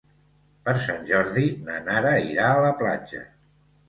Per 0.69 0.73
Sant 0.85 1.03
Jordi 1.09 1.43
na 1.67 1.75
Nara 1.89 2.13
irà 2.31 2.47
a 2.55 2.63
la 2.65 2.73
platja. 2.81 3.23